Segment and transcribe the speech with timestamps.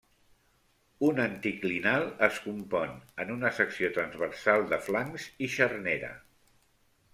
[1.09, 6.13] Un anticlinal es compon, en una secció transversal, de flancs i xarnera.